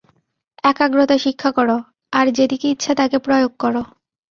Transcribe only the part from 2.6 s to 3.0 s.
ইচ্ছা